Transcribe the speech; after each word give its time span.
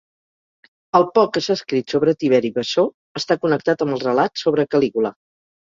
El 0.99 1.05
poc 1.17 1.29
que 1.35 1.43
s'ha 1.47 1.57
escrit 1.59 1.95
sobre 1.97 2.15
Tiberi 2.25 2.53
Bessó 2.57 2.89
està 3.23 3.41
connectat 3.45 3.87
amb 3.87 3.99
els 3.99 4.11
relats 4.11 4.47
sobre 4.49 4.69
Calígula. 4.75 5.19